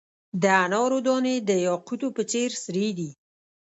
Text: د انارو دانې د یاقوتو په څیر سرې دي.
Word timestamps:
د 0.41 0.43
انارو 0.63 0.99
دانې 1.07 1.35
د 1.49 1.51
یاقوتو 1.67 2.07
په 2.15 2.21
څیر 2.31 2.49
سرې 2.63 2.87
دي. 2.97 3.09